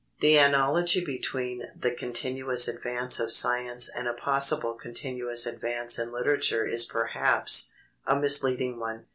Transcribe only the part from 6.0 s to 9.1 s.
literature is perhaps, a misleading one.